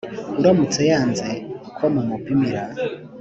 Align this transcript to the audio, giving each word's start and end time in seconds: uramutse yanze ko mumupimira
uramutse 0.39 0.81
yanze 0.91 1.27
ko 1.77 1.83
mumupimira 1.93 2.61